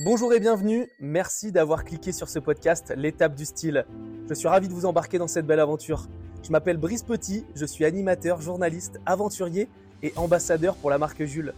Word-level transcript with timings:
Bonjour 0.00 0.32
et 0.32 0.38
bienvenue, 0.38 0.88
merci 1.00 1.50
d'avoir 1.50 1.82
cliqué 1.82 2.12
sur 2.12 2.28
ce 2.28 2.38
podcast 2.38 2.94
L'étape 2.96 3.34
du 3.34 3.44
style. 3.44 3.84
Je 4.28 4.34
suis 4.34 4.46
ravi 4.46 4.68
de 4.68 4.72
vous 4.72 4.86
embarquer 4.86 5.18
dans 5.18 5.26
cette 5.26 5.44
belle 5.44 5.58
aventure. 5.58 6.06
Je 6.44 6.52
m'appelle 6.52 6.76
Brice 6.76 7.02
Petit, 7.02 7.44
je 7.56 7.66
suis 7.66 7.84
animateur, 7.84 8.40
journaliste, 8.40 9.00
aventurier 9.06 9.68
et 10.04 10.12
ambassadeur 10.14 10.76
pour 10.76 10.90
la 10.90 10.98
marque 10.98 11.24
Jules. 11.24 11.52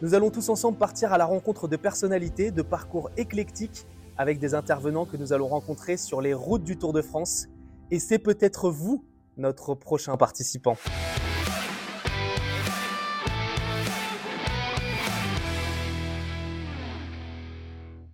Nous 0.00 0.14
allons 0.14 0.30
tous 0.30 0.48
ensemble 0.48 0.78
partir 0.78 1.12
à 1.12 1.18
la 1.18 1.26
rencontre 1.26 1.68
de 1.68 1.76
personnalités, 1.76 2.50
de 2.50 2.62
parcours 2.62 3.10
éclectiques, 3.18 3.86
avec 4.16 4.38
des 4.38 4.54
intervenants 4.54 5.04
que 5.04 5.18
nous 5.18 5.34
allons 5.34 5.48
rencontrer 5.48 5.98
sur 5.98 6.22
les 6.22 6.32
routes 6.32 6.64
du 6.64 6.78
Tour 6.78 6.94
de 6.94 7.02
France. 7.02 7.48
Et 7.90 7.98
c'est 7.98 8.18
peut-être 8.18 8.70
vous, 8.70 9.04
notre 9.36 9.74
prochain 9.74 10.16
participant. 10.16 10.78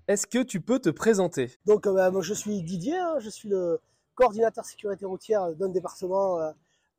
Est-ce 0.09 0.27
que 0.27 0.43
tu 0.43 0.63
peux 0.63 0.79
te 0.79 0.89
présenter? 0.89 1.59
Donc, 1.67 1.87
euh, 1.87 1.93
bah, 1.93 2.11
moi, 2.11 2.23
je 2.23 2.33
suis 2.33 2.63
Didier, 2.63 2.97
hein, 2.97 3.17
je 3.19 3.29
suis 3.29 3.51
le 3.51 3.79
coordinateur 4.15 4.65
sécurité 4.65 5.05
routière 5.05 5.55
d'un 5.55 5.69
département 5.69 6.41
euh, 6.41 6.51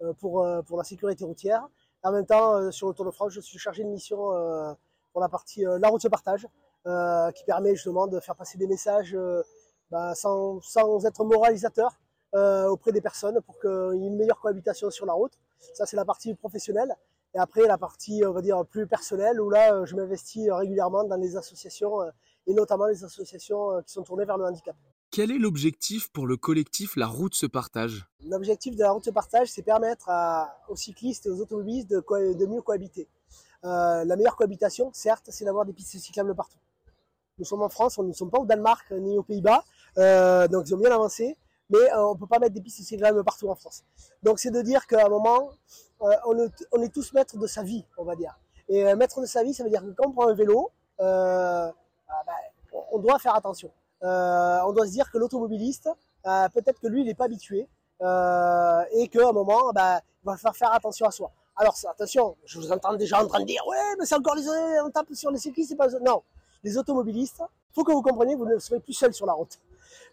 euh, 0.03 0.13
pour, 0.13 0.77
la 0.77 0.83
sécurité 0.83 1.25
routière. 1.25 1.67
En 2.03 2.11
même 2.11 2.27
temps, 2.27 2.71
sur 2.71 2.87
le 2.87 2.93
Tour 2.93 3.05
de 3.05 3.11
France, 3.11 3.33
je 3.33 3.41
suis 3.41 3.57
chargé 3.57 3.83
de 3.83 3.89
mission 3.89 4.17
pour 5.11 5.21
la 5.21 5.27
partie 5.27 5.65
La 5.79 5.89
route 5.89 6.01
se 6.01 6.07
partage, 6.07 6.47
qui 7.35 7.43
permet 7.45 7.75
justement 7.75 8.07
de 8.07 8.21
faire 8.21 8.35
passer 8.37 8.57
des 8.57 8.67
messages 8.67 9.17
bah, 9.91 10.15
sans, 10.15 10.61
sans, 10.61 11.05
être 11.05 11.25
moralisateur 11.25 11.99
auprès 12.33 12.93
des 12.93 13.01
personnes 13.01 13.41
pour 13.41 13.59
qu'il 13.59 13.99
y 13.99 14.05
ait 14.05 14.07
une 14.07 14.15
meilleure 14.15 14.39
cohabitation 14.39 14.89
sur 14.91 15.05
la 15.05 15.11
route. 15.11 15.33
Ça, 15.73 15.85
c'est 15.85 15.97
la 15.97 16.05
partie 16.05 16.33
professionnelle. 16.35 16.95
Et 17.35 17.37
après, 17.37 17.67
la 17.67 17.77
partie, 17.77 18.23
on 18.25 18.31
va 18.31 18.41
dire, 18.41 18.65
plus 18.65 18.87
personnelle, 18.87 19.41
où 19.41 19.49
là, 19.49 19.83
je 19.83 19.93
m'investis 19.93 20.49
régulièrement 20.49 21.03
dans 21.03 21.17
les 21.17 21.35
associations 21.35 21.99
et 22.49 22.53
notamment 22.53 22.87
les 22.87 23.03
associations 23.03 23.71
euh, 23.71 23.81
qui 23.81 23.93
sont 23.93 24.03
tournées 24.03 24.25
vers 24.25 24.37
le 24.37 24.45
handicap. 24.45 24.75
Quel 25.11 25.31
est 25.31 25.37
l'objectif 25.37 26.11
pour 26.11 26.27
le 26.27 26.35
collectif 26.35 26.95
La 26.95 27.07
Route 27.07 27.35
se 27.35 27.45
partage? 27.45 28.07
L'objectif 28.25 28.75
de 28.75 28.81
La 28.81 28.91
Route 28.91 29.05
se 29.05 29.11
partage, 29.11 29.49
c'est 29.49 29.61
permettre 29.61 30.09
aux 30.67 30.75
cyclistes 30.75 31.25
et 31.27 31.29
aux 31.29 31.39
automobilistes 31.39 31.89
de, 31.89 32.03
de 32.33 32.45
mieux 32.45 32.61
cohabiter. 32.61 33.07
Euh, 33.63 34.03
la 34.05 34.15
meilleure 34.15 34.35
cohabitation, 34.35 34.91
certes, 34.93 35.29
c'est 35.29 35.45
d'avoir 35.45 35.65
des 35.65 35.73
pistes 35.73 35.97
cyclables 35.97 36.35
partout. 36.35 36.57
Nous 37.37 37.45
sommes 37.45 37.61
en 37.61 37.69
France, 37.69 37.97
on 37.97 38.03
ne 38.03 38.13
sommes 38.13 38.29
pas 38.29 38.39
au 38.39 38.45
Danemark 38.45 38.91
ni 38.91 39.17
aux 39.17 39.23
Pays-Bas, 39.23 39.63
euh, 39.97 40.47
donc 40.47 40.67
ils 40.67 40.75
ont 40.75 40.77
bien 40.77 40.91
avancé, 40.91 41.37
mais 41.69 41.93
on 41.95 42.13
ne 42.13 42.19
peut 42.19 42.27
pas 42.27 42.39
mettre 42.39 42.53
des 42.53 42.61
pistes 42.61 42.81
cyclables 42.83 43.23
partout 43.23 43.49
en 43.49 43.55
France. 43.55 43.83
Donc 44.23 44.39
c'est 44.39 44.51
de 44.51 44.61
dire 44.61 44.87
qu'à 44.87 45.05
un 45.05 45.09
moment, 45.09 45.51
on, 45.99 46.37
est, 46.37 46.49
on, 46.71 46.81
est, 46.81 46.93
tous 46.93 47.13
maîtres 47.13 47.37
de 47.37 47.47
sa 47.47 47.63
vie, 47.63 47.85
on 47.97 48.03
va 48.03 48.15
dire. 48.15 48.37
Et 48.67 48.93
maître 48.95 49.21
de 49.21 49.25
sa 49.25 49.43
vie, 49.43 49.53
ça 49.53 49.63
veut 49.63 49.69
dire 49.69 49.81
que 49.81 49.91
quand 49.91 50.07
on 50.07 50.11
prend 50.11 50.27
un 50.27 50.33
vélo, 50.33 50.71
ah, 50.99 52.23
bah, 52.25 52.33
on 52.91 52.99
doit 52.99 53.19
faire 53.19 53.35
attention. 53.35 53.71
Euh, 54.03 54.59
on 54.65 54.71
doit 54.71 54.85
se 54.85 54.91
dire 54.91 55.11
que 55.11 55.17
l'automobiliste, 55.17 55.89
euh, 56.25 56.49
peut-être 56.49 56.79
que 56.79 56.87
lui, 56.87 57.01
il 57.01 57.07
n'est 57.07 57.13
pas 57.13 57.25
habitué 57.25 57.67
euh, 58.01 58.83
et 58.93 59.07
qu'à 59.09 59.27
un 59.27 59.31
moment, 59.31 59.71
bah, 59.73 59.99
il 60.23 60.25
va 60.25 60.37
falloir 60.37 60.55
faire 60.55 60.73
attention 60.73 61.05
à 61.05 61.11
soi. 61.11 61.31
Alors 61.55 61.75
attention, 61.89 62.37
je 62.45 62.57
vous 62.57 62.71
entends 62.71 62.93
déjà 62.93 63.21
en 63.21 63.27
train 63.27 63.41
de 63.41 63.45
dire 63.45 63.61
ouais, 63.67 63.95
mais 63.99 64.05
c'est 64.05 64.15
encore 64.15 64.35
les 64.35 64.47
on 64.81 64.89
tape 64.91 65.13
sur 65.13 65.29
les 65.29 65.37
cyclistes, 65.37 65.69
c'est 65.69 65.75
pas 65.75 65.89
non. 65.99 66.23
Les 66.63 66.77
automobilistes, 66.77 67.43
faut 67.73 67.83
que 67.83 67.91
vous 67.91 68.01
compreniez, 68.01 68.35
vous 68.35 68.45
ne 68.45 68.57
serez 68.59 68.79
plus 68.79 68.93
seul 68.93 69.13
sur 69.13 69.25
la 69.25 69.33
route. 69.33 69.59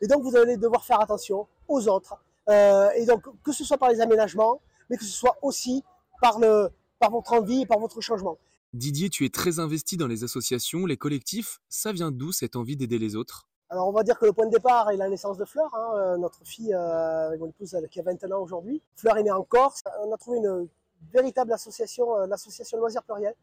Et 0.00 0.08
donc 0.08 0.24
vous 0.24 0.36
allez 0.36 0.56
devoir 0.56 0.84
faire 0.84 1.00
attention 1.00 1.47
aux 1.69 1.86
autres. 1.86 2.16
et 2.48 3.06
donc 3.06 3.22
que 3.44 3.52
ce 3.52 3.62
soit 3.62 3.78
par 3.78 3.91
les 3.91 4.00
aménagements, 4.00 4.60
mais 4.91 4.97
que 4.97 5.04
ce 5.04 5.12
soit 5.12 5.36
aussi 5.41 5.84
par 6.20 6.41
le 6.41 6.69
par 6.98 7.12
votre 7.12 7.32
envie 7.32 7.62
et 7.62 7.66
par 7.66 7.78
votre 7.78 8.00
changement. 8.00 8.38
Didier, 8.77 9.08
tu 9.08 9.24
es 9.24 9.30
très 9.30 9.58
investi 9.58 9.96
dans 9.96 10.06
les 10.06 10.22
associations, 10.22 10.84
les 10.84 10.98
collectifs. 10.98 11.60
Ça 11.70 11.92
vient 11.92 12.10
d'où 12.10 12.30
cette 12.30 12.56
envie 12.56 12.77
d'aider 12.77 12.98
les 12.98 13.16
autres? 13.16 13.48
Alors 13.70 13.88
on 13.88 13.92
va 13.92 14.02
dire 14.02 14.19
que 14.19 14.27
le 14.27 14.32
point 14.32 14.46
de 14.46 14.50
départ 14.50 14.91
est 14.91 14.96
la 14.96 15.08
naissance 15.08 15.38
de 15.38 15.44
Fleur, 15.44 15.74
hein, 15.74 15.92
euh, 15.96 16.16
notre 16.19 16.44
fille, 16.44 16.72
euh, 16.74 17.36
mon 17.38 17.48
épouse 17.48 17.77
qui 17.91 17.98
a 17.98 18.02
21 18.02 18.32
ans 18.32 18.42
aujourd'hui. 18.42 18.82
Fleur 18.94 19.16
est 19.16 19.22
née 19.22 19.30
en 19.30 19.42
Corse. 19.42 19.82
On 20.04 20.12
a 20.12 20.16
trouvé 20.19 20.38
une 20.38 20.69
véritable 21.10 21.53
association, 21.53 22.16
euh, 22.16 22.26
l'association 22.26 22.78
Loisirs 22.78 23.03
Pluriel, 23.03 23.34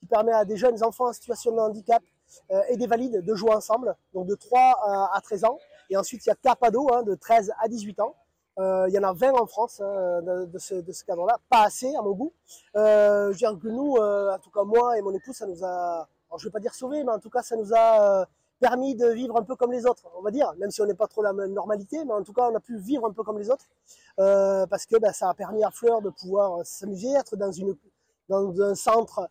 qui 0.00 0.06
permet 0.06 0.32
à 0.32 0.44
des 0.44 0.56
jeunes 0.56 0.82
enfants 0.82 1.08
en 1.08 1.12
situation 1.12 1.52
de 1.52 1.60
handicap 1.60 2.02
et 2.68 2.76
des 2.76 2.86
valides 2.86 3.24
de 3.24 3.34
jouer 3.34 3.52
ensemble, 3.52 3.96
donc 4.14 4.26
de 4.26 4.36
3 4.36 5.10
à 5.12 5.20
13 5.20 5.44
ans. 5.44 5.58
Et 5.88 5.96
ensuite 5.96 6.24
il 6.24 6.28
y 6.28 6.32
a 6.32 6.36
Capado, 6.36 6.88
hein, 6.92 7.02
de 7.02 7.14
13 7.14 7.52
à 7.58 7.68
18 7.68 7.98
ans. 8.00 8.14
Euh, 8.60 8.86
il 8.88 8.94
y 8.94 8.98
en 8.98 9.04
a 9.04 9.12
20 9.12 9.32
en 9.32 9.46
France 9.46 9.80
hein, 9.80 10.20
de, 10.22 10.58
ce, 10.58 10.74
de 10.74 10.92
ce 10.92 11.02
cadre-là, 11.04 11.38
pas 11.48 11.62
assez 11.62 11.94
à 11.96 12.02
mon 12.02 12.12
goût. 12.12 12.32
Euh, 12.76 13.32
je 13.32 13.38
dire 13.38 13.58
que 13.58 13.68
nous, 13.68 13.96
euh, 13.96 14.34
en 14.34 14.38
tout 14.38 14.50
cas 14.50 14.64
moi 14.64 14.98
et 14.98 15.02
mon 15.02 15.14
épouse, 15.14 15.34
ça 15.34 15.46
nous 15.46 15.64
a, 15.64 16.06
alors 16.28 16.38
je 16.38 16.44
vais 16.44 16.52
pas 16.52 16.60
dire 16.60 16.74
sauvé, 16.74 17.02
mais 17.02 17.12
en 17.12 17.18
tout 17.18 17.30
cas 17.30 17.42
ça 17.42 17.56
nous 17.56 17.72
a 17.74 18.26
permis 18.58 18.94
de 18.94 19.08
vivre 19.08 19.38
un 19.38 19.42
peu 19.42 19.56
comme 19.56 19.72
les 19.72 19.86
autres, 19.86 20.02
on 20.18 20.20
va 20.20 20.30
dire, 20.30 20.52
même 20.58 20.70
si 20.70 20.82
on 20.82 20.86
n'est 20.86 20.94
pas 20.94 21.06
trop 21.06 21.22
la 21.22 21.32
normalité, 21.32 22.04
mais 22.04 22.12
en 22.12 22.22
tout 22.22 22.34
cas 22.34 22.50
on 22.50 22.54
a 22.54 22.60
pu 22.60 22.76
vivre 22.76 23.06
un 23.06 23.12
peu 23.12 23.22
comme 23.22 23.38
les 23.38 23.48
autres, 23.48 23.64
parce 24.16 24.84
que 24.84 24.98
ben, 24.98 25.12
ça 25.14 25.30
a 25.30 25.34
permis 25.34 25.64
à 25.64 25.70
Fleur 25.70 26.02
de 26.02 26.10
pouvoir 26.10 26.58
s'amuser, 26.66 27.12
être 27.14 27.36
dans 27.36 28.60
un 28.60 28.74
centre 28.74 29.30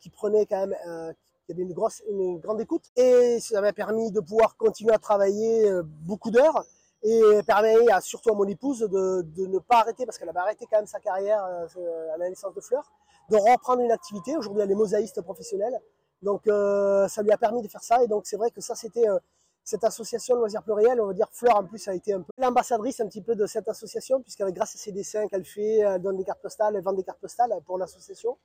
qui 0.00 0.10
prenait 0.10 0.46
quand 0.46 0.66
même 0.66 1.14
une 1.48 1.72
grosse 1.72 2.02
une 2.10 2.40
grande 2.40 2.60
écoute, 2.60 2.90
et 2.96 3.38
ça 3.38 3.60
m'a 3.60 3.72
permis 3.72 4.10
de 4.10 4.18
pouvoir 4.18 4.56
continuer 4.56 4.92
à 4.92 4.98
travailler 4.98 5.70
beaucoup 6.02 6.32
d'heures 6.32 6.64
et 7.04 7.42
permet 7.46 7.76
à, 7.92 8.00
surtout 8.00 8.30
à 8.30 8.34
mon 8.34 8.46
épouse 8.46 8.80
de, 8.80 9.22
de 9.22 9.46
ne 9.46 9.58
pas 9.58 9.80
arrêter, 9.80 10.06
parce 10.06 10.16
qu'elle 10.18 10.30
avait 10.30 10.38
arrêté 10.38 10.66
quand 10.70 10.78
même 10.78 10.86
sa 10.86 11.00
carrière 11.00 11.44
euh, 11.44 12.14
à 12.14 12.16
la 12.16 12.30
naissance 12.30 12.54
de 12.54 12.60
Fleur, 12.62 12.90
de 13.30 13.36
reprendre 13.36 13.82
une 13.82 13.92
activité. 13.92 14.36
Aujourd'hui, 14.36 14.62
elle 14.62 14.70
est 14.70 14.74
mosaïste 14.74 15.20
professionnelle. 15.20 15.78
Donc, 16.22 16.46
euh, 16.46 17.06
ça 17.08 17.22
lui 17.22 17.30
a 17.30 17.36
permis 17.36 17.62
de 17.62 17.68
faire 17.68 17.82
ça. 17.82 18.02
Et 18.02 18.08
donc, 18.08 18.26
c'est 18.26 18.38
vrai 18.38 18.50
que 18.50 18.62
ça, 18.62 18.74
c'était 18.74 19.06
euh, 19.06 19.18
cette 19.64 19.84
association 19.84 20.36
Loisirs 20.36 20.62
Pluriel. 20.62 20.98
On 20.98 21.08
va 21.08 21.12
dire 21.12 21.28
Fleur, 21.30 21.56
en 21.58 21.64
plus, 21.64 21.86
a 21.88 21.94
été 21.94 22.14
un 22.14 22.22
peu 22.22 22.32
l'ambassadrice 22.38 23.00
un 23.00 23.06
petit 23.06 23.20
peu 23.20 23.34
de 23.34 23.44
cette 23.44 23.68
association, 23.68 24.22
puisqu'avec 24.22 24.54
grâce 24.54 24.74
à 24.74 24.78
ses 24.78 24.92
dessins 24.92 25.28
qu'elle 25.28 25.44
fait, 25.44 25.80
elle 25.80 26.00
donne 26.00 26.16
des 26.16 26.24
cartes 26.24 26.40
postales, 26.40 26.74
elle 26.74 26.82
vend 26.82 26.94
des 26.94 27.04
cartes 27.04 27.20
postales 27.20 27.52
pour 27.66 27.76
l'association. 27.76 28.38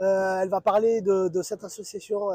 Euh, 0.00 0.40
elle 0.40 0.48
va 0.48 0.62
parler 0.62 1.02
de, 1.02 1.28
de 1.28 1.42
cette 1.42 1.64
association 1.64 2.30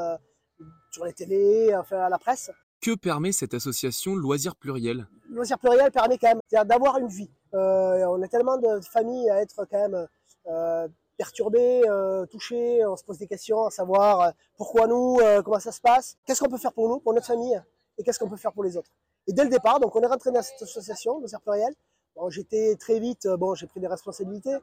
sur 0.92 1.04
les 1.04 1.12
télés, 1.12 1.74
enfin 1.74 1.98
à 1.98 2.08
la 2.08 2.18
presse. 2.18 2.50
Que 2.82 2.96
permet 2.96 3.30
cette 3.30 3.54
association 3.54 4.16
Loisirs 4.16 4.56
Pluriel 4.56 5.06
Loisirs 5.30 5.60
Pluriel 5.60 5.92
permet 5.92 6.18
quand 6.18 6.34
même 6.34 6.66
d'avoir 6.66 6.98
une 6.98 7.06
vie. 7.06 7.30
Euh, 7.54 8.04
on 8.06 8.20
a 8.20 8.26
tellement 8.26 8.58
de 8.58 8.80
familles 8.80 9.30
à 9.30 9.40
être 9.40 9.64
quand 9.70 9.88
même 9.88 10.08
euh, 10.48 10.88
perturbées, 11.16 11.82
euh, 11.88 12.26
touchées. 12.26 12.84
On 12.84 12.96
se 12.96 13.04
pose 13.04 13.18
des 13.18 13.28
questions 13.28 13.66
à 13.66 13.70
savoir 13.70 14.20
euh, 14.20 14.30
pourquoi 14.56 14.88
nous, 14.88 15.18
euh, 15.20 15.42
comment 15.42 15.60
ça 15.60 15.70
se 15.70 15.80
passe, 15.80 16.16
qu'est-ce 16.26 16.40
qu'on 16.42 16.50
peut 16.50 16.58
faire 16.58 16.72
pour 16.72 16.88
nous, 16.88 16.98
pour 16.98 17.14
notre 17.14 17.28
famille, 17.28 17.62
et 17.98 18.02
qu'est-ce 18.02 18.18
qu'on 18.18 18.28
peut 18.28 18.36
faire 18.36 18.52
pour 18.52 18.64
les 18.64 18.76
autres. 18.76 18.90
Et 19.28 19.32
dès 19.32 19.44
le 19.44 19.50
départ, 19.50 19.78
donc 19.78 19.94
on 19.94 20.00
est 20.00 20.06
rentré 20.06 20.32
dans 20.32 20.42
cette 20.42 20.60
association 20.60 21.20
Loisirs 21.20 21.40
Pluriel. 21.40 21.72
Bon, 22.16 22.30
j'étais 22.30 22.74
très 22.74 22.98
vite, 22.98 23.28
bon, 23.38 23.54
j'ai 23.54 23.68
pris 23.68 23.78
des 23.78 23.86
responsabilités, 23.86 24.56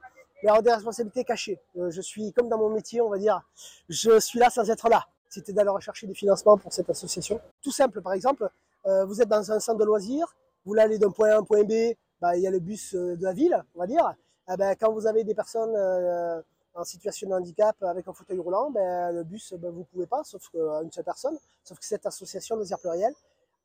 mais 0.43 0.61
des 0.61 0.73
responsabilités 0.73 1.23
cachées. 1.23 1.57
je 1.73 2.01
suis 2.01 2.33
comme 2.33 2.49
dans 2.49 2.57
mon 2.57 2.69
métier, 2.69 2.99
on 2.99 3.09
va 3.09 3.17
dire, 3.17 3.41
je 3.87 4.19
suis 4.19 4.39
là 4.39 4.49
sans 4.49 4.69
être 4.69 4.89
là 4.89 5.07
c'était 5.29 5.53
d'aller 5.53 5.69
rechercher 5.69 6.07
des 6.07 6.15
financements 6.15 6.57
pour 6.57 6.73
cette 6.73 6.89
association. 6.89 7.39
Tout 7.61 7.71
simple, 7.71 8.01
par 8.01 8.13
exemple, 8.13 8.49
euh, 8.85 9.05
vous 9.05 9.21
êtes 9.21 9.29
dans 9.29 9.51
un 9.51 9.59
centre 9.59 9.79
de 9.79 9.85
loisirs, 9.85 10.35
vous 10.65 10.71
voulez 10.71 10.81
aller 10.81 10.97
d'un 10.97 11.11
point 11.11 11.29
A 11.29 11.35
à 11.35 11.37
un 11.37 11.43
point 11.43 11.63
B, 11.63 11.93
bah, 12.19 12.35
il 12.35 12.41
y 12.41 12.47
a 12.47 12.51
le 12.51 12.59
bus 12.59 12.95
euh, 12.95 13.15
de 13.15 13.23
la 13.23 13.33
ville, 13.33 13.63
on 13.75 13.79
va 13.79 13.87
dire. 13.87 14.13
Eh 14.51 14.57
ben, 14.57 14.75
quand 14.75 14.91
vous 14.91 15.05
avez 15.05 15.23
des 15.23 15.35
personnes 15.35 15.75
euh, 15.75 16.41
en 16.73 16.83
situation 16.83 17.29
de 17.29 17.33
handicap 17.33 17.75
avec 17.83 18.07
un 18.07 18.13
fauteuil 18.13 18.39
roulant, 18.39 18.71
ben, 18.71 19.11
le 19.11 19.23
bus, 19.23 19.53
ben, 19.53 19.69
vous 19.69 19.83
pouvez 19.83 20.07
pas, 20.07 20.23
sauf 20.23 20.49
une 20.53 20.91
seule 20.91 21.03
personne. 21.03 21.37
Sauf 21.63 21.77
que 21.77 21.85
cette 21.85 22.05
association 22.05 22.55
Loisirs 22.55 22.79
Pluriel 22.79 23.13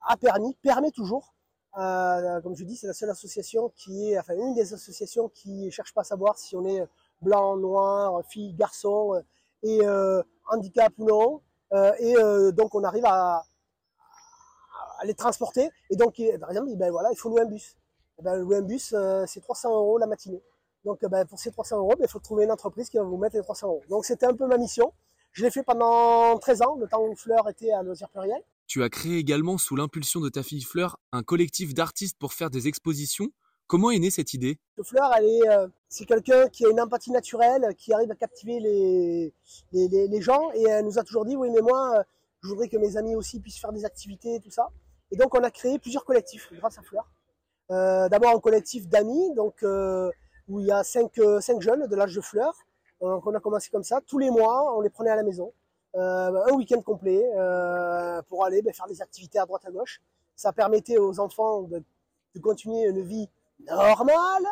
a 0.07 0.17
permis, 0.17 0.55
permet 0.63 0.91
toujours, 0.91 1.35
comme 1.73 2.55
je 2.55 2.65
dis, 2.65 2.77
c'est 2.77 2.87
la 2.87 2.93
seule 2.93 3.11
association 3.11 3.73
qui 3.75 4.11
est, 4.11 4.19
enfin 4.19 4.35
une 4.35 4.55
des 4.55 4.75
associations 4.75 5.29
qui 5.31 5.71
cherche 5.71 5.95
pas 5.95 6.03
à 6.03 6.05
savoir 6.05 6.37
si 6.39 6.55
on 6.55 6.67
est 6.67 6.87
blanc, 7.23 7.57
noir, 7.57 8.23
fille, 8.29 8.53
garçon, 8.53 9.23
et 9.63 9.81
handicap 10.51 10.93
ou 10.99 11.07
non. 11.07 11.41
Euh, 11.73 11.93
et 11.99 12.17
euh, 12.17 12.53
donc 12.53 12.75
on 12.75 12.85
arrive 12.85 13.05
à, 13.07 13.45
les 15.05 15.15
transporter. 15.15 15.71
Et 15.91 15.97
donc, 15.97 16.21
par 16.41 16.51
exemple, 16.51 16.71
ben 16.77 16.91
voilà, 16.91 17.11
il 17.13 17.17
faut 17.17 17.29
louer 17.29 17.43
un 17.43 17.47
bus. 17.47 17.77
Et 18.19 18.23
ben, 18.23 18.37
louer 18.37 18.57
un 18.57 18.63
bus, 18.63 18.95
euh, 18.97 19.25
c'est 19.27 19.41
300 19.41 19.75
euros 19.75 19.99
la 19.99 20.07
matinée. 20.07 20.43
Donc 20.85 21.05
ben, 21.05 21.27
pour 21.27 21.39
ces 21.39 21.51
300 21.51 21.79
euros, 21.79 21.95
ben, 21.99 22.05
il 22.05 22.09
faut 22.09 22.21
trouver 22.21 22.45
une 22.45 22.53
entreprise 22.53 22.89
qui 22.89 22.97
va 22.97 23.03
vous 23.03 23.17
mettre 23.17 23.37
les 23.37 23.43
300 23.43 23.67
euros. 23.69 23.83
Donc 23.89 24.05
c'était 24.05 24.27
un 24.27 24.35
peu 24.35 24.47
ma 24.47 24.57
mission. 24.57 24.93
Je 25.33 25.43
l'ai 25.43 25.51
fait 25.51 25.65
pendant 25.65 26.39
13 26.39 26.63
ans, 26.63 26.77
le 26.77 26.87
temps 26.87 27.03
où 27.03 27.15
Fleur 27.17 27.49
était 27.49 27.73
à 27.73 27.83
Loisirs 27.83 28.09
Pluriel. 28.09 28.41
Tu 28.67 28.83
as 28.83 28.89
créé 28.89 29.19
également, 29.19 29.59
sous 29.59 29.77
l'impulsion 29.77 30.21
de 30.21 30.29
ta 30.29 30.43
fille 30.43 30.63
Fleur, 30.63 30.97
un 31.13 31.23
collectif 31.23 31.75
d'artistes 31.75 32.17
pour 32.19 32.33
faire 32.33 32.51
des 32.51 32.69
expositions. 32.69 33.29
Comment 33.67 33.91
est 33.91 33.99
née 33.99 34.11
cette 34.11 34.35
idée? 34.35 34.59
Fleur, 34.83 35.11
euh, 35.21 35.69
c'est 35.89 36.05
quelqu'un 36.05 36.49
qui 36.49 36.67
a 36.67 36.69
une 36.69 36.81
empathie 36.81 37.13
naturelle, 37.13 37.75
qui 37.79 37.93
arrive 37.95 38.11
à 38.11 38.15
captiver 38.15 38.61
les, 38.61 40.21
gens. 40.21 40.51
Et 40.53 40.65
elle 40.65 40.85
nous 40.85 40.99
a 40.99 41.03
toujours 41.03 41.25
dit, 41.25 41.35
oui, 41.35 41.51
mais 41.51 41.63
moi, 41.63 41.99
euh, 41.99 42.03
je 42.43 42.49
voudrais 42.49 42.69
que 42.69 42.77
mes 42.77 42.97
amis 42.97 43.17
aussi 43.17 43.41
puissent 43.41 43.59
faire 43.59 43.73
des 43.73 43.87
activités 43.87 44.35
et 44.35 44.41
tout 44.41 44.51
ça. 44.51 44.69
Et 45.11 45.17
donc, 45.17 45.35
on 45.35 45.43
a 45.43 45.51
créé 45.51 45.79
plusieurs 45.79 46.05
collectifs 46.05 46.53
grâce 46.53 46.79
à 46.79 46.83
Fleur. 46.83 47.11
Euh, 47.71 48.09
D'abord, 48.11 48.35
un 48.35 48.41
collectif 48.41 48.87
d'amis, 48.87 49.33
donc 49.35 49.65
où 50.49 50.61
il 50.61 50.67
y 50.67 50.73
a 50.73 50.85
cinq, 50.85 51.19
jeunes 51.61 51.87
de 51.87 51.97
l'âge 51.97 52.15
de 52.15 52.21
Fleur. 52.21 52.55
On 53.01 53.35
a 53.35 53.41
commencé 53.41 53.71
comme 53.71 53.85
ça. 53.85 54.01
Tous 54.07 54.19
les 54.19 54.31
mois, 54.31 54.77
on 54.77 54.83
les 54.83 54.91
prenait 54.91 55.11
à 55.11 55.17
la 55.17 55.23
maison. 55.23 55.53
un 55.95 56.53
week-end 56.53 56.83
complet 56.83 57.23
pour 58.29 58.45
aller 58.45 58.61
ben, 58.61 58.75
faire 58.75 58.87
des 58.87 59.01
activités 59.01 59.39
à 59.39 59.47
droite 59.47 59.65
à 59.65 59.71
gauche. 59.71 60.03
Ça 60.37 60.53
permettait 60.53 60.99
aux 60.99 61.21
enfants 61.21 61.63
de, 61.63 61.83
de 62.35 62.41
continuer 62.41 62.89
une 62.89 63.03
vie 63.03 63.29
normale, 63.67 64.47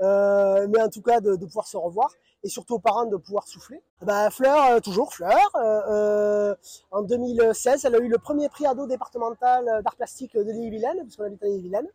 mais 0.00 0.80
en 0.80 0.88
tout 0.88 1.02
cas 1.02 1.20
de, 1.20 1.36
de 1.36 1.46
pouvoir 1.46 1.66
se 1.66 1.76
revoir 1.76 2.10
et 2.44 2.48
surtout 2.48 2.74
aux 2.74 2.78
parents 2.78 3.06
de 3.06 3.16
pouvoir 3.16 3.48
souffler. 3.48 3.82
Ben, 4.02 4.30
Fleur, 4.30 4.72
euh, 4.72 4.80
toujours 4.80 5.12
Fleur. 5.12 5.38
Euh, 5.56 5.80
euh, 5.88 6.54
en 6.90 7.02
2016, 7.02 7.86
elle 7.86 7.94
a 7.94 7.98
eu 7.98 8.08
le 8.08 8.18
premier 8.18 8.48
prix 8.50 8.66
ado 8.66 8.86
départemental 8.86 9.64
d'art 9.82 9.96
plastique 9.96 10.36
de 10.36 10.42
l'île-et-Vilaine, 10.42 10.98
parce 10.98 11.16
qu'on 11.16 11.24
habite 11.24 11.42
en 11.42 11.46
l'île-et-Vilaine. 11.46 11.88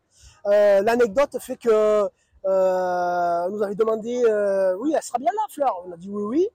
L'anecdote 0.46 1.38
fait 1.40 1.56
que 1.56 2.10
on 2.44 3.50
nous 3.52 3.62
avait 3.62 3.76
demandé, 3.76 4.16
oui, 4.80 4.94
elle 4.96 5.04
sera 5.04 5.20
bien 5.20 5.32
là, 5.32 5.42
Fleur? 5.52 5.84
On 5.86 5.92
a 5.92 5.98
dit 5.98 6.10
oui, 6.10 6.24
oui. 6.24 6.48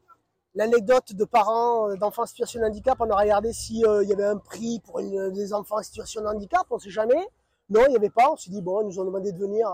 L'anecdote 0.56 1.14
de 1.14 1.24
parents 1.24 1.94
d'enfants 1.96 2.22
en 2.22 2.26
situation 2.26 2.60
de 2.60 2.66
handicap, 2.66 2.96
on 3.00 3.10
a 3.10 3.16
regardé 3.16 3.52
s'il 3.52 3.78
y 3.78 4.12
avait 4.12 4.24
un 4.24 4.36
prix 4.36 4.80
pour 4.84 5.00
une, 5.00 5.32
des 5.32 5.52
enfants 5.52 5.78
en 5.78 5.82
situation 5.82 6.20
de 6.22 6.26
handicap, 6.26 6.64
on 6.70 6.76
ne 6.76 6.80
sait 6.80 6.90
jamais. 6.90 7.28
Non, 7.70 7.82
il 7.86 7.90
n'y 7.90 7.96
avait 7.96 8.10
pas. 8.10 8.30
On 8.30 8.36
s'est 8.36 8.50
dit, 8.50 8.60
bon, 8.60 8.82
ils 8.82 8.86
nous 8.86 9.00
ont 9.00 9.04
demandé 9.04 9.32
de 9.32 9.38
venir, 9.38 9.68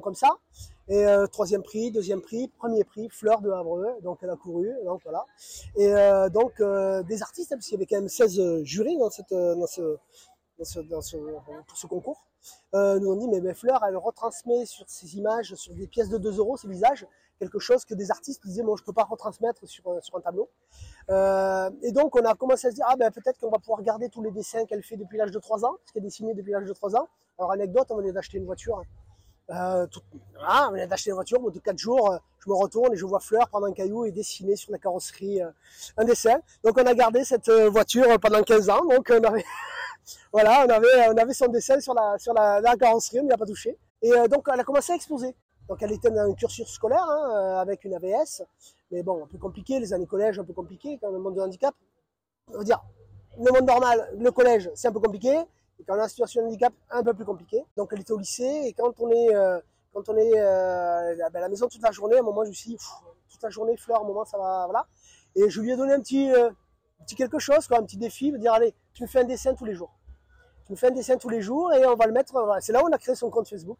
comme 0.00 0.14
ça. 0.14 0.28
Et 0.88 1.06
euh, 1.06 1.26
troisième 1.26 1.62
prix, 1.62 1.90
deuxième 1.90 2.20
prix, 2.20 2.48
premier 2.48 2.84
prix, 2.84 3.08
Fleur 3.08 3.40
de 3.40 3.50
Havreux, 3.50 3.88
donc 4.02 4.18
elle 4.22 4.30
a 4.30 4.36
couru, 4.36 4.70
donc 4.84 5.00
voilà. 5.02 5.24
Et 5.76 5.92
euh, 5.94 6.28
donc 6.28 6.60
euh, 6.60 7.02
des 7.02 7.22
artistes, 7.22 7.52
hein, 7.52 7.56
parce 7.56 7.66
qu'il 7.66 7.74
y 7.74 7.78
avait 7.78 7.86
quand 7.86 7.96
même 7.96 8.08
16 8.08 8.62
jurys 8.64 8.98
dans, 8.98 9.10
cette, 9.10 9.32
dans, 9.32 9.66
ce, 9.66 9.96
dans, 10.58 10.64
ce, 10.64 10.80
dans 10.80 11.00
ce, 11.00 11.16
pour 11.66 11.78
ce 11.78 11.86
concours, 11.86 12.26
nous 12.74 13.10
ont 13.10 13.16
dit 13.16 13.28
mais, 13.28 13.40
mais, 13.40 13.54
Fleur, 13.54 13.82
elle 13.88 13.96
retransmet 13.96 14.66
sur 14.66 14.84
ces 14.88 15.16
images, 15.16 15.54
sur 15.54 15.72
des 15.74 15.86
pièces 15.86 16.10
de 16.10 16.18
2 16.18 16.38
euros, 16.38 16.58
ces 16.58 16.68
visages, 16.68 17.06
quelque 17.38 17.58
chose 17.58 17.84
que 17.86 17.94
des 17.94 18.10
artistes 18.10 18.44
disaient 18.44 18.62
moi 18.62 18.76
je 18.78 18.84
peux 18.84 18.92
pas 18.92 19.04
retransmettre 19.04 19.66
sur, 19.66 19.84
sur 20.02 20.16
un 20.16 20.20
tableau. 20.20 20.50
et 21.08 21.92
donc 21.92 22.14
on 22.14 22.24
a 22.24 22.34
commencé 22.34 22.66
à 22.66 22.70
se 22.70 22.74
dire 22.74 22.84
ah 22.88 22.96
ben 22.96 23.10
peut-être 23.10 23.38
qu'on 23.40 23.50
va 23.50 23.58
pouvoir 23.58 23.82
garder 23.82 24.10
tous 24.10 24.22
les 24.22 24.30
dessins 24.30 24.66
qu'elle 24.66 24.82
fait 24.82 24.98
depuis 24.98 25.16
l'âge 25.16 25.30
de 25.30 25.38
3 25.38 25.64
ans, 25.64 25.76
parce 25.80 25.92
qu'elle 25.92 26.02
dessinait 26.02 26.34
depuis 26.34 26.52
l'âge 26.52 26.66
de 26.66 26.72
3 26.74 26.94
ans. 26.96 27.08
Alors 27.38 27.52
anecdote, 27.52 27.86
on 27.90 27.96
venait 27.96 28.12
d'acheter 28.12 28.36
une 28.36 28.44
voiture 28.44 28.82
euh, 29.50 29.86
tout, 29.86 30.00
voilà, 30.34 30.68
on 30.70 30.74
vient 30.74 30.86
d'acheter 30.86 31.10
une 31.10 31.16
voiture, 31.16 31.38
au 31.38 31.42
bout 31.42 31.50
de 31.50 31.58
4 31.58 31.78
jours, 31.78 32.12
euh, 32.12 32.18
je 32.38 32.50
me 32.50 32.54
retourne 32.54 32.92
et 32.94 32.96
je 32.96 33.04
vois 33.04 33.20
Fleur 33.20 33.48
prendre 33.48 33.66
un 33.66 33.72
caillou 33.72 34.04
et 34.04 34.10
dessiner 34.10 34.56
sur 34.56 34.72
la 34.72 34.78
carrosserie 34.78 35.42
euh, 35.42 35.50
un 35.96 36.04
dessin. 36.04 36.38
Donc 36.62 36.78
on 36.78 36.86
a 36.86 36.94
gardé 36.94 37.24
cette 37.24 37.48
euh, 37.48 37.68
voiture 37.68 38.18
pendant 38.20 38.42
15 38.42 38.70
ans, 38.70 38.84
donc 38.84 39.12
on 39.12 39.22
avait, 39.22 39.44
voilà, 40.32 40.64
on 40.66 40.70
avait, 40.70 41.08
on 41.08 41.16
avait 41.16 41.34
son 41.34 41.48
dessin 41.48 41.80
sur 41.80 41.94
la, 41.94 42.18
sur 42.18 42.32
la, 42.32 42.60
la 42.60 42.76
carrosserie, 42.76 43.20
on 43.20 43.24
n'y 43.24 43.32
a 43.32 43.36
pas 43.36 43.46
touché. 43.46 43.76
Et 44.02 44.10
donc 44.28 44.48
elle 44.52 44.60
a 44.60 44.64
commencé 44.64 44.92
à 44.92 44.96
exposer. 44.96 45.34
Donc 45.68 45.82
elle 45.82 45.92
était 45.92 46.10
dans 46.10 46.30
un 46.30 46.34
cursus 46.34 46.68
scolaire 46.68 47.04
hein, 47.04 47.58
avec 47.60 47.84
une 47.84 47.94
AVS, 47.94 48.42
mais 48.90 49.02
bon, 49.02 49.24
un 49.24 49.26
peu 49.26 49.38
compliqué, 49.38 49.78
les 49.80 49.92
années 49.92 50.06
collège 50.06 50.38
un 50.38 50.44
peu 50.44 50.52
compliqué 50.52 50.98
quand 51.00 51.08
même, 51.08 51.16
le 51.16 51.22
monde 51.22 51.36
de 51.36 51.40
handicap. 51.40 51.74
On 52.52 52.58
va 52.58 52.64
dire, 52.64 52.82
le 53.38 53.50
monde 53.50 53.66
normal, 53.66 54.10
le 54.18 54.30
collège, 54.30 54.70
c'est 54.74 54.88
un 54.88 54.92
peu 54.92 55.00
compliqué, 55.00 55.38
quand 55.86 55.96
on 55.96 55.98
a 55.98 56.02
une 56.02 56.08
situation 56.08 56.42
de 56.42 56.46
handicap, 56.46 56.72
un 56.90 57.02
peu 57.02 57.14
plus 57.14 57.24
compliqué. 57.24 57.64
Donc 57.76 57.90
elle 57.92 58.00
était 58.00 58.12
au 58.12 58.18
lycée 58.18 58.62
et 58.64 58.72
quand 58.72 58.98
on 59.00 59.10
est, 59.10 59.34
euh, 59.34 59.60
quand 59.92 60.08
on 60.08 60.16
est 60.16 60.32
euh, 60.40 61.26
à 61.26 61.40
la 61.40 61.48
maison 61.48 61.68
toute 61.68 61.82
la 61.82 61.90
journée, 61.90 62.16
à 62.16 62.20
un 62.20 62.22
moment 62.22 62.44
je 62.44 62.50
me 62.50 62.54
suis 62.54 62.70
dit, 62.70 62.78
toute 63.30 63.42
la 63.42 63.50
journée 63.50 63.76
fleur, 63.76 63.98
à 63.98 64.04
un 64.04 64.06
moment 64.06 64.24
ça 64.24 64.38
va, 64.38 64.64
voilà. 64.66 64.86
Et 65.36 65.50
je 65.50 65.60
lui 65.60 65.72
ai 65.72 65.76
donné 65.76 65.92
un 65.92 66.00
petit, 66.00 66.30
euh, 66.32 66.50
petit 67.04 67.16
quelque 67.16 67.38
chose, 67.38 67.66
quoi, 67.66 67.78
un 67.78 67.82
petit 67.82 67.96
défi, 67.96 68.32
me 68.32 68.38
dire 68.38 68.52
allez, 68.52 68.74
tu 68.92 69.02
me 69.02 69.08
fais 69.08 69.20
un 69.20 69.24
dessin 69.24 69.54
tous 69.54 69.64
les 69.64 69.74
jours. 69.74 69.92
Tu 70.66 70.72
me 70.72 70.76
fais 70.76 70.86
un 70.86 70.92
dessin 70.92 71.16
tous 71.16 71.28
les 71.28 71.42
jours 71.42 71.72
et 71.74 71.84
on 71.84 71.94
va 71.94 72.06
le 72.06 72.12
mettre. 72.12 72.34
C'est 72.60 72.72
là 72.72 72.82
où 72.82 72.88
on 72.88 72.92
a 72.92 72.98
créé 72.98 73.14
son 73.14 73.28
compte 73.28 73.48
Facebook 73.48 73.76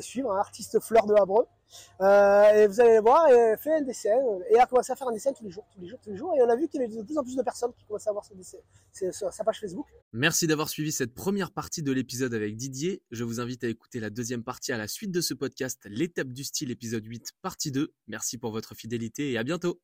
suivre, 0.00 0.32
un 0.32 0.38
artiste 0.38 0.80
fleur 0.80 1.06
de 1.06 1.14
Habreux. 1.14 1.46
Euh, 2.00 2.52
et 2.52 2.66
vous 2.66 2.80
allez 2.80 2.94
le 2.94 3.00
voir, 3.00 3.28
et 3.28 3.56
fait 3.56 3.74
un 3.74 3.82
dessin, 3.82 4.10
et 4.50 4.58
a 4.58 4.66
commencé 4.66 4.92
à 4.92 4.96
faire 4.96 5.08
un 5.08 5.12
dessin 5.12 5.32
tous 5.32 5.44
les 5.44 5.50
jours, 5.50 5.66
tous 5.72 5.80
les 5.80 5.88
jours, 5.88 6.00
tous 6.02 6.10
les 6.10 6.16
jours, 6.16 6.34
et 6.36 6.42
on 6.42 6.48
a 6.48 6.56
vu 6.56 6.68
qu'il 6.68 6.80
y 6.80 6.84
avait 6.84 6.94
de 6.94 7.02
plus 7.02 7.16
en 7.16 7.22
plus 7.22 7.36
de 7.36 7.42
personnes 7.42 7.72
qui 7.74 7.84
commençaient 7.84 8.10
à 8.10 8.12
voir 8.12 8.24
ce 8.24 8.34
dessin, 8.34 8.58
sa 9.30 9.44
page 9.44 9.60
Facebook. 9.60 9.86
Merci 10.12 10.46
d'avoir 10.46 10.68
suivi 10.68 10.90
cette 10.90 11.14
première 11.14 11.52
partie 11.52 11.82
de 11.82 11.92
l'épisode 11.92 12.34
avec 12.34 12.56
Didier. 12.56 13.02
Je 13.10 13.24
vous 13.24 13.40
invite 13.40 13.62
à 13.64 13.68
écouter 13.68 14.00
la 14.00 14.10
deuxième 14.10 14.42
partie 14.42 14.72
à 14.72 14.78
la 14.78 14.88
suite 14.88 15.12
de 15.12 15.20
ce 15.20 15.34
podcast, 15.34 15.80
l'étape 15.84 16.28
du 16.28 16.44
style 16.44 16.70
épisode 16.70 17.04
8, 17.04 17.32
partie 17.42 17.70
2. 17.70 17.92
Merci 18.08 18.38
pour 18.38 18.50
votre 18.50 18.74
fidélité 18.74 19.30
et 19.30 19.38
à 19.38 19.44
bientôt. 19.44 19.80